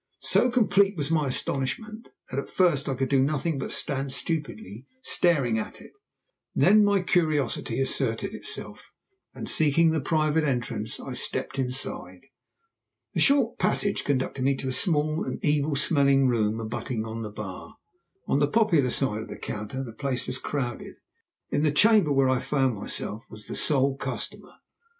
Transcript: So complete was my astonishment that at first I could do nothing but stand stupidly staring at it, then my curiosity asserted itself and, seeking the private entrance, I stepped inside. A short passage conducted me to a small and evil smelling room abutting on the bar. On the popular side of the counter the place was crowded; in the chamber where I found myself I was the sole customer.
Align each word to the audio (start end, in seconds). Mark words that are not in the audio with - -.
So 0.21 0.49
complete 0.49 0.97
was 0.97 1.11
my 1.11 1.27
astonishment 1.27 2.09
that 2.31 2.39
at 2.39 2.49
first 2.49 2.89
I 2.89 2.95
could 2.95 3.07
do 3.09 3.21
nothing 3.21 3.59
but 3.59 3.71
stand 3.71 4.11
stupidly 4.11 4.87
staring 5.03 5.59
at 5.59 5.79
it, 5.79 5.91
then 6.55 6.83
my 6.83 7.01
curiosity 7.03 7.79
asserted 7.79 8.33
itself 8.33 8.91
and, 9.35 9.47
seeking 9.47 9.91
the 9.91 10.01
private 10.01 10.43
entrance, 10.43 10.99
I 10.99 11.13
stepped 11.13 11.59
inside. 11.59 12.21
A 13.15 13.19
short 13.19 13.59
passage 13.59 14.03
conducted 14.03 14.41
me 14.43 14.55
to 14.55 14.69
a 14.69 14.73
small 14.73 15.23
and 15.23 15.37
evil 15.45 15.75
smelling 15.75 16.27
room 16.27 16.59
abutting 16.59 17.05
on 17.05 17.21
the 17.21 17.29
bar. 17.29 17.75
On 18.27 18.39
the 18.39 18.47
popular 18.47 18.89
side 18.89 19.21
of 19.21 19.27
the 19.27 19.37
counter 19.37 19.83
the 19.83 19.93
place 19.93 20.25
was 20.25 20.39
crowded; 20.39 20.95
in 21.51 21.61
the 21.61 21.71
chamber 21.71 22.11
where 22.11 22.27
I 22.27 22.39
found 22.39 22.73
myself 22.73 23.21
I 23.25 23.25
was 23.29 23.45
the 23.45 23.55
sole 23.55 23.97
customer. 23.97 24.53